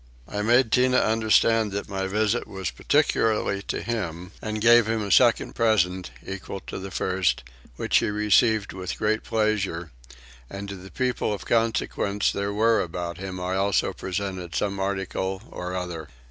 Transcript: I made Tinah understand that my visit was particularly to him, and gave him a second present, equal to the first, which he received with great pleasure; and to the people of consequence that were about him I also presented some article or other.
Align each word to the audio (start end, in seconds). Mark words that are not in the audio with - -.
I 0.27 0.41
made 0.41 0.71
Tinah 0.71 0.99
understand 1.05 1.71
that 1.73 1.87
my 1.87 2.07
visit 2.07 2.47
was 2.47 2.71
particularly 2.71 3.61
to 3.67 3.83
him, 3.83 4.31
and 4.41 4.59
gave 4.59 4.87
him 4.87 5.03
a 5.03 5.11
second 5.11 5.53
present, 5.53 6.09
equal 6.25 6.59
to 6.61 6.79
the 6.79 6.89
first, 6.89 7.43
which 7.75 7.99
he 7.99 8.09
received 8.09 8.73
with 8.73 8.97
great 8.97 9.23
pleasure; 9.23 9.91
and 10.49 10.67
to 10.69 10.75
the 10.75 10.89
people 10.89 11.31
of 11.31 11.45
consequence 11.45 12.31
that 12.31 12.51
were 12.51 12.81
about 12.81 13.19
him 13.19 13.39
I 13.39 13.55
also 13.57 13.93
presented 13.93 14.55
some 14.55 14.79
article 14.79 15.43
or 15.51 15.75
other. 15.75 16.07